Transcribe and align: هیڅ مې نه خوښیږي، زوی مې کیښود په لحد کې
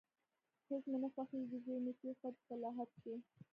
هیڅ 0.69 0.83
مې 0.89 0.97
نه 1.03 1.09
خوښیږي، 1.13 1.57
زوی 1.65 1.79
مې 1.85 1.93
کیښود 1.99 2.35
په 2.47 2.53
لحد 2.61 2.89
کې 3.03 3.15